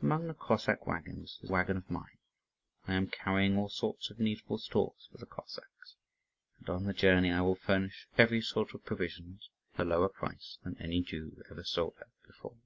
[0.00, 2.18] Among the Cossack waggons is a waggon of mine.
[2.86, 5.96] I am carrying all sorts of needful stores for the Cossacks,
[6.60, 10.58] and on the journey I will furnish every sort of provisions at a lower price
[10.62, 12.58] than any Jew ever sold at before.